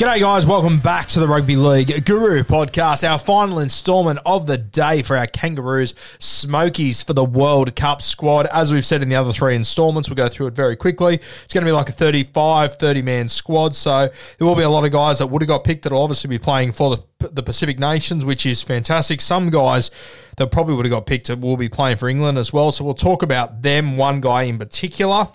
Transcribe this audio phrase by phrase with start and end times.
[0.00, 0.46] G'day, guys.
[0.46, 5.14] Welcome back to the Rugby League Guru podcast, our final installment of the day for
[5.14, 8.46] our Kangaroos Smokies for the World Cup squad.
[8.46, 11.16] As we've said in the other three installments, we'll go through it very quickly.
[11.44, 13.74] It's going to be like a 35, 30 man squad.
[13.74, 16.00] So there will be a lot of guys that would have got picked that will
[16.00, 19.20] obviously be playing for the, the Pacific Nations, which is fantastic.
[19.20, 19.90] Some guys
[20.38, 22.72] that probably would have got picked will be playing for England as well.
[22.72, 25.28] So we'll talk about them, one guy in particular.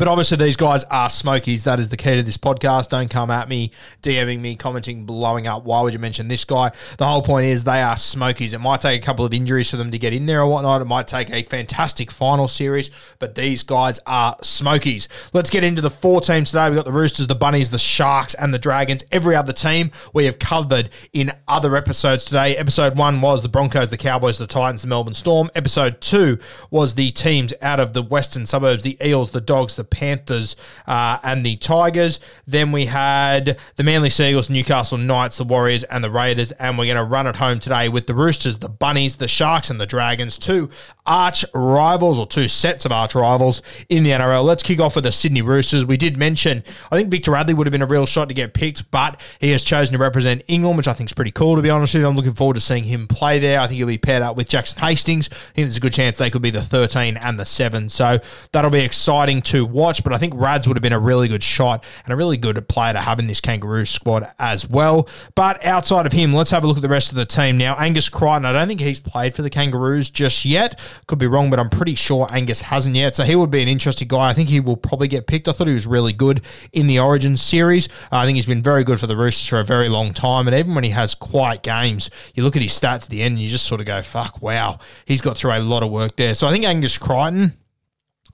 [0.00, 1.64] But obviously, these guys are Smokies.
[1.64, 2.88] That is the key to this podcast.
[2.88, 3.70] Don't come at me,
[4.00, 5.64] DMing me, commenting, blowing up.
[5.64, 6.72] Why would you mention this guy?
[6.96, 8.54] The whole point is they are Smokies.
[8.54, 10.80] It might take a couple of injuries for them to get in there or whatnot.
[10.80, 15.06] It might take a fantastic final series, but these guys are Smokies.
[15.34, 16.70] Let's get into the four teams today.
[16.70, 19.04] We've got the Roosters, the Bunnies, the Sharks, and the Dragons.
[19.12, 22.56] Every other team we have covered in other episodes today.
[22.56, 25.50] Episode one was the Broncos, the Cowboys, the Titans, the Melbourne Storm.
[25.54, 26.38] Episode two
[26.70, 30.56] was the teams out of the western suburbs, the Eels, the Dogs, the Panthers,
[30.86, 32.20] uh, and the Tigers.
[32.46, 36.52] Then we had the Manly Sea Eagles, Newcastle Knights, the Warriors, and the Raiders.
[36.52, 39.70] And we're going to run it home today with the Roosters, the Bunnies, the Sharks,
[39.70, 40.38] and the Dragons.
[40.38, 40.70] Two
[41.06, 44.44] arch rivals, or two sets of arch rivals in the NRL.
[44.44, 45.84] Let's kick off with the Sydney Roosters.
[45.84, 48.54] We did mention, I think Victor Radley would have been a real shot to get
[48.54, 51.62] picked, but he has chosen to represent England, which I think is pretty cool, to
[51.62, 52.08] be honest with you.
[52.08, 53.60] I'm looking forward to seeing him play there.
[53.60, 55.28] I think he'll be paired up with Jackson Hastings.
[55.32, 57.88] I think there's a good chance they could be the 13 and the 7.
[57.88, 58.20] So
[58.52, 61.42] that'll be exciting to watch, but I think Rads would have been a really good
[61.42, 65.08] shot and a really good player to have in this Kangaroo squad as well.
[65.34, 67.76] But outside of him, let's have a look at the rest of the team now.
[67.76, 70.80] Angus Crichton, I don't think he's played for the Kangaroos just yet.
[71.06, 73.14] Could be wrong, but I'm pretty sure Angus hasn't yet.
[73.14, 74.30] So he would be an interesting guy.
[74.30, 75.48] I think he will probably get picked.
[75.48, 76.42] I thought he was really good
[76.72, 77.88] in the Origin series.
[78.12, 80.46] Uh, I think he's been very good for the Roosters for a very long time.
[80.48, 83.34] And even when he has quiet games, you look at his stats at the end
[83.34, 86.16] and you just sort of go, fuck, wow, he's got through a lot of work
[86.16, 86.34] there.
[86.34, 87.54] So I think Angus Crichton.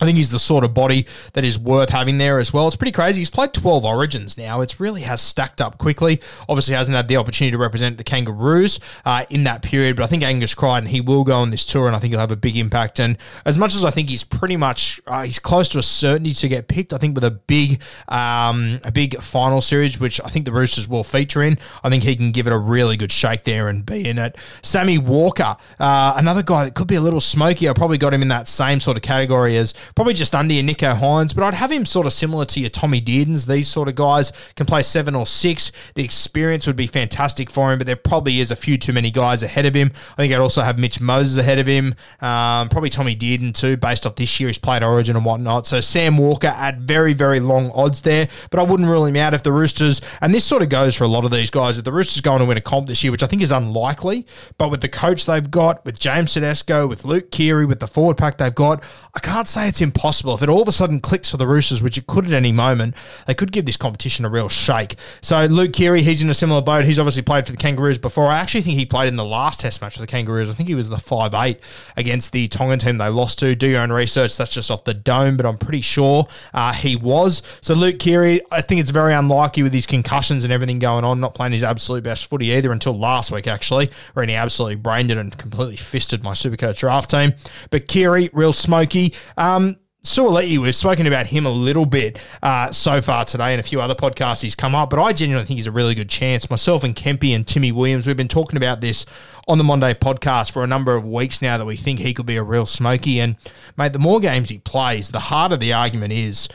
[0.01, 2.67] I think he's the sort of body that is worth having there as well.
[2.67, 3.21] It's pretty crazy.
[3.21, 4.61] He's played 12 origins now.
[4.61, 6.21] It really has stacked up quickly.
[6.49, 10.07] Obviously, hasn't had the opportunity to represent the Kangaroos uh, in that period, but I
[10.07, 12.37] think Angus Crichton, he will go on this tour and I think he'll have a
[12.37, 12.99] big impact.
[13.01, 16.33] And as much as I think he's pretty much, uh, he's close to a certainty
[16.35, 20.29] to get picked, I think with a big, um, a big final series, which I
[20.29, 23.13] think the Roosters will feature in, I think he can give it a really good
[23.13, 24.37] shake there and be in it.
[24.63, 27.69] Sammy Walker, uh, another guy that could be a little smoky.
[27.69, 30.65] I probably got him in that same sort of category as probably just under your
[30.65, 33.47] Nicho Hynes, but I'd have him sort of similar to your Tommy Deardens.
[33.47, 35.73] These sort of guys can play seven or six.
[35.95, 39.11] The experience would be fantastic for him, but there probably is a few too many
[39.11, 39.93] guys ahead of him.
[40.13, 43.77] I think I'd also have Mitch Moses ahead of him, um, probably Tommy Dearden too,
[43.77, 45.67] based off this year he's played Origin and whatnot.
[45.67, 49.35] So Sam Walker at very, very long odds there, but I wouldn't rule him out
[49.35, 51.85] if the Roosters, and this sort of goes for a lot of these guys, if
[51.85, 54.27] the Roosters going to win a comp this year, which I think is unlikely,
[54.59, 58.17] but with the coach they've got, with James Tedesco, with Luke Keary, with the forward
[58.17, 58.83] pack they've got,
[59.15, 60.35] I can't say it's impossible.
[60.35, 62.53] If it all of a sudden clicks for the Roosters, which it could at any
[62.53, 62.95] moment,
[63.27, 64.97] they could give this competition a real shake.
[65.21, 66.85] So Luke Keary, he's in a similar boat.
[66.85, 68.27] He's obviously played for the Kangaroos before.
[68.27, 70.51] I actually think he played in the last Test match for the Kangaroos.
[70.51, 71.61] I think he was the five eight
[71.97, 73.55] against the Tongan team they lost to.
[73.55, 74.37] Do your own research.
[74.37, 77.43] That's just off the dome, but I'm pretty sure uh, he was.
[77.61, 81.21] So Luke Keary, I think it's very unlikely with his concussions and everything going on,
[81.21, 85.11] not playing his absolute best footy either until last week, actually, where he absolutely brained
[85.11, 87.35] it and completely fisted my Supercoach draft team.
[87.71, 89.15] But Keary, real smoky.
[89.37, 89.66] Um,
[90.07, 93.81] Suaalii, we've spoken about him a little bit uh, so far today and a few
[93.81, 96.49] other podcasts he's come up, but I genuinely think he's a really good chance.
[96.49, 99.05] Myself and Kempy and Timmy Williams, we've been talking about this
[99.49, 102.25] on the Monday podcast for a number of weeks now that we think he could
[102.25, 103.19] be a real smoky.
[103.19, 103.35] And,
[103.77, 106.49] mate, the more games he plays, the harder the argument is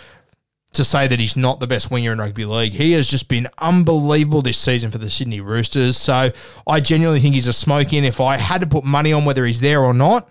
[0.71, 2.71] to say that he's not the best winger in rugby league.
[2.71, 5.97] He has just been unbelievable this season for the Sydney Roosters.
[5.97, 6.31] So
[6.65, 7.97] I genuinely think he's a smoky.
[7.97, 10.29] And if I had to put money on whether he's there or not,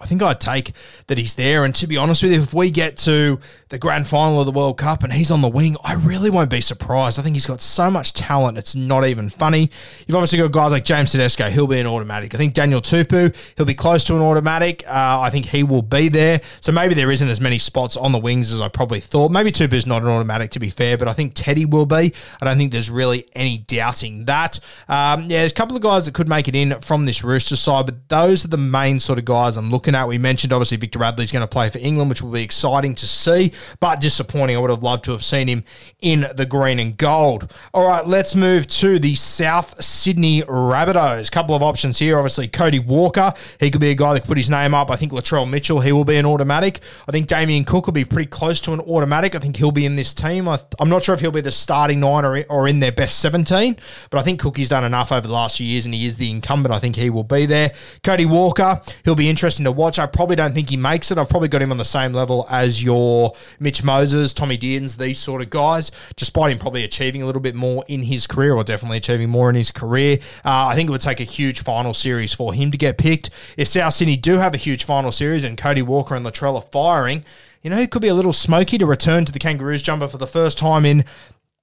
[0.00, 0.72] I think I'd take
[1.08, 1.64] that he's there.
[1.64, 3.38] And to be honest with you, if we get to
[3.68, 6.50] the grand final of the World Cup and he's on the wing, I really won't
[6.50, 7.18] be surprised.
[7.18, 9.70] I think he's got so much talent, it's not even funny.
[10.06, 12.34] You've obviously got guys like James Tedesco, he'll be an automatic.
[12.34, 14.84] I think Daniel Tupou, he'll be close to an automatic.
[14.86, 16.40] Uh, I think he will be there.
[16.60, 19.30] So maybe there isn't as many spots on the wings as I probably thought.
[19.30, 22.14] Maybe Tupou's not an automatic, to be fair, but I think Teddy will be.
[22.40, 24.58] I don't think there's really any doubting that.
[24.88, 27.56] Um, yeah, there's a couple of guys that could make it in from this Rooster
[27.56, 30.04] side, but those are the main sort of guys I'm looking at.
[30.04, 32.94] Uh, we mentioned obviously Victor Radley's going to play for England, which will be exciting
[32.96, 34.56] to see, but disappointing.
[34.56, 35.64] I would have loved to have seen him
[36.00, 37.52] in the green and gold.
[37.74, 41.28] All right, let's move to the South Sydney Rabbitohs.
[41.28, 42.16] A couple of options here.
[42.16, 44.90] Obviously, Cody Walker, he could be a guy that could put his name up.
[44.90, 46.80] I think Latrell Mitchell, he will be an automatic.
[47.08, 49.34] I think Damien Cook will be pretty close to an automatic.
[49.34, 50.48] I think he'll be in this team.
[50.48, 53.20] I, am not sure if he'll be the starting nine or, or in their best
[53.20, 53.76] 17,
[54.10, 56.30] but I think Cookie's done enough over the last few years and he is the
[56.30, 56.74] incumbent.
[56.74, 57.72] I think he will be there.
[58.02, 59.98] Cody Walker, he'll be interesting to watch.
[59.98, 61.18] I probably don't think he makes it.
[61.18, 65.18] I've probably got him on the same level as your Mitch Moses, Tommy Dearns, these
[65.18, 68.62] sort of guys, despite him probably achieving a little bit more in his career or
[68.62, 70.18] definitely achieving more in his career.
[70.44, 73.30] Uh, I think it would take a huge final series for him to get picked.
[73.56, 76.62] If South Sydney do have a huge final series and Cody Walker and Latrell are
[76.62, 77.24] firing,
[77.62, 80.18] you know, it could be a little smoky to return to the Kangaroos jumper for
[80.18, 81.04] the first time in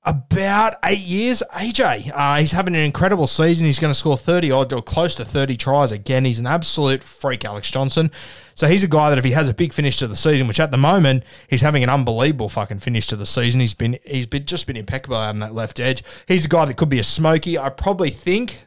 [0.07, 1.43] about eight years.
[1.53, 3.65] AJ, uh, he's having an incredible season.
[3.65, 6.23] He's going to score 30 odd or close to 30 tries again.
[6.23, 8.09] He's an absolute freak, Alex Johnson.
[8.55, 10.61] So he's a guy that if he has a big finish to the season, which
[10.61, 14.25] at the moment he's having an unbelievable fucking finish to the season, he's been he's
[14.25, 16.03] been just been impeccable out on that left edge.
[16.25, 17.59] He's a guy that could be a smoky.
[17.59, 18.65] I probably think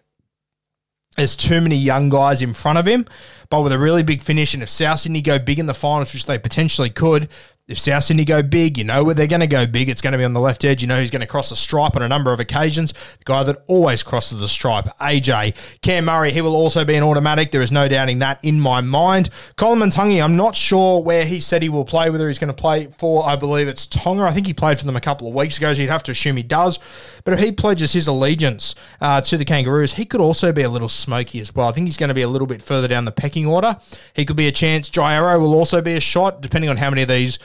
[1.16, 3.06] there's too many young guys in front of him,
[3.48, 6.12] but with a really big finish, and if South Sydney go big in the finals,
[6.12, 7.28] which they potentially could,
[7.70, 9.88] if South Sydney go big, you know where they're going to go big.
[9.88, 10.82] It's going to be on the left edge.
[10.82, 12.92] You know who's going to cross the stripe on a number of occasions.
[12.92, 15.80] The guy that always crosses the stripe, AJ.
[15.80, 17.52] Cam Murray, he will also be an automatic.
[17.52, 19.30] There is no doubting that in my mind.
[19.56, 22.88] Koloamatangi, I'm not sure where he said he will play, whether he's going to play
[22.98, 24.24] for, I believe it's Tonga.
[24.24, 26.10] I think he played for them a couple of weeks ago, so you'd have to
[26.10, 26.80] assume he does.
[27.22, 30.68] But if he pledges his allegiance uh, to the Kangaroos, he could also be a
[30.68, 31.68] little smoky as well.
[31.68, 33.76] I think he's going to be a little bit further down the pecking order.
[34.14, 34.88] He could be a chance.
[34.88, 37.38] Jai Arrow will also be a shot, depending on how many of these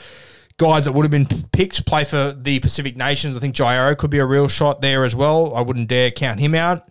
[0.58, 3.36] guys that would have been picked play for the Pacific Nations.
[3.36, 5.54] I think Jai Arrow could be a real shot there as well.
[5.54, 6.88] I wouldn't dare count him out.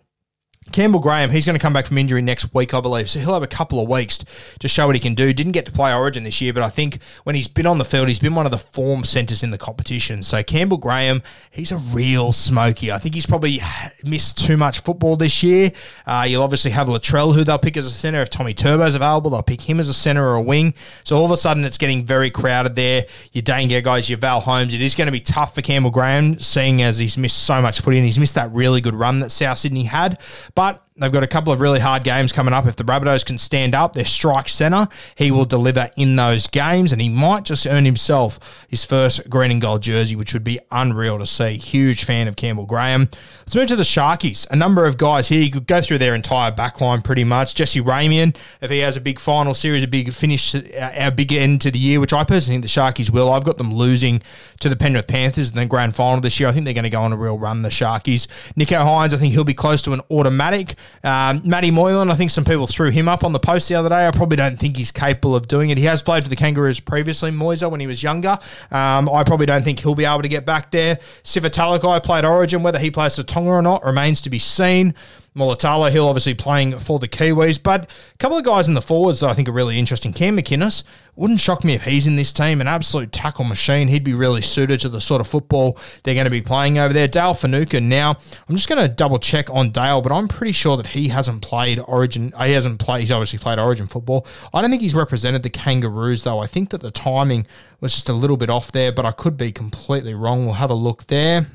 [0.72, 3.08] Campbell Graham, he's going to come back from injury next week, I believe.
[3.08, 4.18] So he'll have a couple of weeks
[4.58, 5.32] to show what he can do.
[5.32, 7.84] Didn't get to play Origin this year, but I think when he's been on the
[7.84, 10.22] field, he's been one of the form centres in the competition.
[10.22, 12.90] So Campbell Graham, he's a real smoky.
[12.90, 13.60] I think he's probably
[14.04, 15.72] missed too much football this year.
[16.06, 18.20] Uh, you'll obviously have Latrell, who they'll pick as a centre.
[18.20, 20.74] If Tommy Turbo's available, they'll pick him as a centre or a wing.
[21.04, 23.06] So all of a sudden, it's getting very crowded there.
[23.32, 24.74] Your Dane Gagais, your Val Holmes.
[24.74, 27.80] It is going to be tough for Campbell Graham, seeing as he's missed so much
[27.80, 30.18] footy and he's missed that really good run that South Sydney had.
[30.56, 32.66] But They've got a couple of really hard games coming up.
[32.66, 36.90] If the Rabbitohs can stand up, their strike centre, he will deliver in those games,
[36.90, 40.58] and he might just earn himself his first green and gold jersey, which would be
[40.70, 41.58] unreal to see.
[41.58, 43.10] Huge fan of Campbell Graham.
[43.40, 44.50] Let's move to the Sharkies.
[44.50, 45.42] A number of guys here.
[45.42, 47.54] You could go through their entire backline pretty much.
[47.54, 50.60] Jesse Ramien, if he has a big final series, a big finish, uh,
[50.94, 53.30] a big end to the year, which I personally think the Sharkies will.
[53.30, 54.22] I've got them losing
[54.60, 56.48] to the Penrith Panthers in the grand final this year.
[56.48, 58.26] I think they're going to go on a real run, the Sharkies.
[58.56, 60.74] Nicho Hynes, I think he'll be close to an automatic.
[61.04, 63.88] Um, Matty Moylan, I think some people threw him up on the post the other
[63.88, 64.06] day.
[64.06, 65.78] I probably don't think he's capable of doing it.
[65.78, 68.38] He has played for the Kangaroos previously, Moisa, when he was younger.
[68.70, 70.96] Um, I probably don't think he'll be able to get back there.
[71.22, 72.62] Sifa Talakai played Origin.
[72.62, 74.94] Whether he plays for Tonga or not remains to be seen.
[75.36, 79.20] Mulitalo Hill obviously playing for the Kiwis, but a couple of guys in the forwards
[79.20, 80.12] that I think are really interesting.
[80.12, 80.82] Cam McInnes,
[81.16, 83.88] wouldn't shock me if he's in this team, an absolute tackle machine.
[83.88, 86.92] He'd be really suited to the sort of football they're going to be playing over
[86.92, 87.08] there.
[87.08, 87.88] Dale Finucane.
[87.88, 88.16] now,
[88.48, 91.40] I'm just going to double check on Dale, but I'm pretty sure that he hasn't
[91.40, 92.32] played Origin.
[92.38, 94.26] He hasn't played, he's obviously played Origin football.
[94.52, 96.40] I don't think he's represented the Kangaroos, though.
[96.40, 97.46] I think that the timing
[97.80, 100.44] was just a little bit off there, but I could be completely wrong.
[100.44, 101.46] We'll have a look there.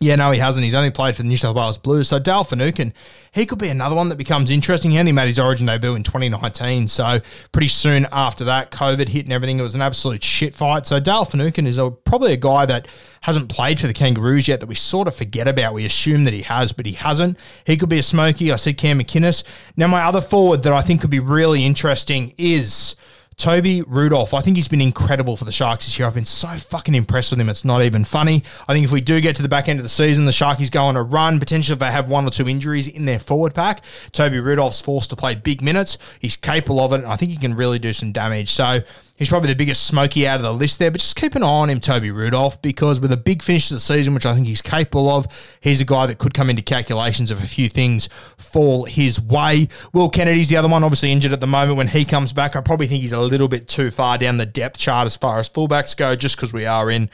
[0.00, 0.64] Yeah, no, he hasn't.
[0.64, 2.08] He's only played for the New South Wales Blues.
[2.08, 2.92] So Dale Finucane,
[3.30, 4.90] he could be another one that becomes interesting.
[4.90, 6.88] He only made his origin debut in 2019.
[6.88, 7.20] So
[7.52, 9.60] pretty soon after that, COVID hit and everything.
[9.60, 10.86] It was an absolute shit fight.
[10.88, 12.88] So Dale Finucane is a, probably a guy that
[13.20, 15.72] hasn't played for the Kangaroos yet that we sort of forget about.
[15.72, 17.38] We assume that he has, but he hasn't.
[17.64, 18.50] He could be a smoky.
[18.50, 19.44] I said Cam McInnes.
[19.76, 22.96] Now, my other forward that I think could be really interesting is
[23.36, 26.06] Toby Rudolph, I think he's been incredible for the Sharks this year.
[26.06, 27.48] I've been so fucking impressed with him.
[27.48, 28.42] It's not even funny.
[28.68, 30.70] I think if we do get to the back end of the season, the Sharkies
[30.70, 31.38] go on a run.
[31.38, 35.10] Potentially, if they have one or two injuries in their forward pack, Toby Rudolph's forced
[35.10, 35.98] to play big minutes.
[36.20, 38.50] He's capable of it, and I think he can really do some damage.
[38.50, 38.80] So
[39.14, 41.46] He's probably the biggest smoky out of the list there, but just keep an eye
[41.46, 44.46] on him, Toby Rudolph, because with a big finish to the season, which I think
[44.46, 45.26] he's capable of,
[45.60, 49.68] he's a guy that could come into calculations if a few things fall his way.
[49.92, 51.76] Will Kennedy's the other one, obviously injured at the moment.
[51.76, 54.46] When he comes back, I probably think he's a little bit too far down the
[54.46, 57.10] depth chart as far as fullbacks go, just because we are in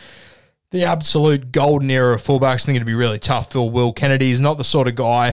[0.70, 2.62] the absolute golden era of fullbacks.
[2.62, 4.28] I think it'd be really tough for Will Kennedy.
[4.28, 5.32] He's not the sort of guy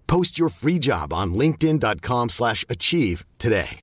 [0.11, 3.79] Post your free job on linkedin.com slash achieve today.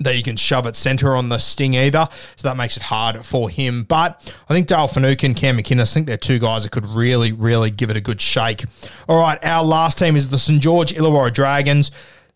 [0.00, 2.08] that you can shove at centre on the sting either.
[2.36, 3.82] So that makes it hard for him.
[3.82, 6.86] But I think Dale Finucane, and Cam McInnes, I think they're two guys that could
[6.86, 8.64] really, really give it a good shake.
[9.08, 10.62] All right, our last team is the St.
[10.62, 11.90] George Illawarra Dragons.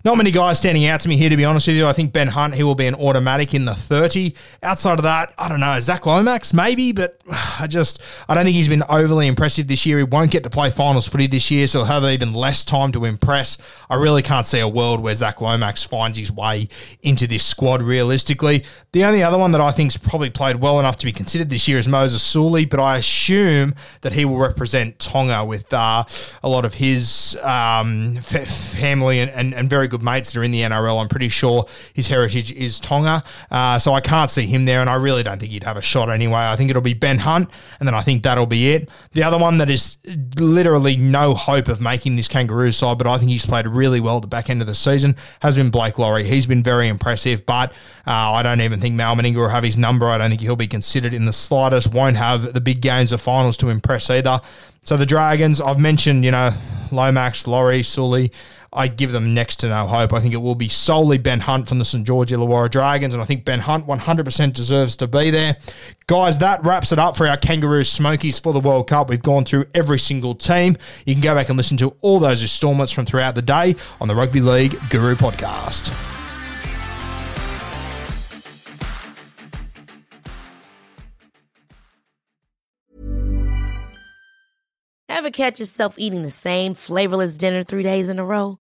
[0.05, 1.87] Not many guys standing out to me here, to be honest with you.
[1.87, 4.35] I think Ben Hunt, he will be an automatic in the 30.
[4.61, 5.79] Outside of that, I don't know.
[5.79, 7.21] Zach Lomax, maybe, but
[7.61, 9.99] I just, I don't think he's been overly impressive this year.
[9.99, 12.91] He won't get to play finals footy this year, so he'll have even less time
[12.93, 13.59] to impress.
[13.89, 16.67] I really can't see a world where Zach Lomax finds his way
[17.03, 18.65] into this squad realistically.
[18.91, 21.69] The only other one that I think's probably played well enough to be considered this
[21.69, 26.03] year is Moses Suli, but I assume that he will represent Tonga with uh,
[26.43, 30.51] a lot of his um, family and, and, and very good mates that are in
[30.51, 31.01] the NRL.
[31.01, 33.23] I'm pretty sure his heritage is Tonga.
[33.51, 35.83] Uh, so I can't see him there, and I really don't think he'd have a
[35.83, 36.41] shot anyway.
[36.41, 38.89] I think it'll be Ben Hunt, and then I think that'll be it.
[39.13, 39.99] The other one that is
[40.37, 44.17] literally no hope of making this Kangaroo side, but I think he's played really well
[44.17, 46.25] at the back end of the season, has been Blake Lawrie.
[46.25, 47.71] He's been very impressive, but
[48.07, 50.07] uh, I don't even think Mal Meninga will have his number.
[50.07, 51.93] I don't think he'll be considered in the slightest.
[51.93, 54.41] Won't have the big games of finals to impress either.
[54.85, 56.51] So the Dragons, I've mentioned, you know,
[56.91, 58.33] Lomax, Lawrie, Suli.
[58.75, 60.15] I give them next to no hope.
[60.15, 62.07] I think it will be solely Ben Hunt from the St.
[62.07, 65.57] George Illawarra Dragons, and I think Ben Hunt 100% deserves to be there.
[66.07, 69.11] Guys, that wraps it up for our Kangaroo Smokies for the World Cup.
[69.11, 70.79] We've gone through every single team.
[71.05, 74.09] You can go back and listen to all those installments from throughout the day on
[74.09, 75.93] the Rugby League Guru podcast.
[85.11, 88.62] Ever catch yourself eating the same flavorless dinner three days in a row?